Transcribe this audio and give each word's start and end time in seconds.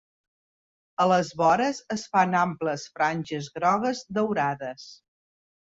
A 1.03 1.05
les 1.11 1.29
vores 1.41 1.81
es 1.97 2.07
fan 2.15 2.33
amples 2.41 2.89
franges 2.97 3.53
grogues 3.61 4.05
daurades. 4.19 4.93